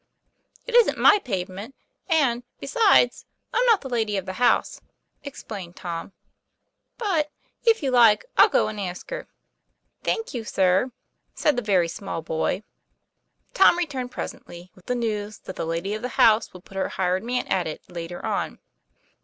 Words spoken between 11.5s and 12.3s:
the very small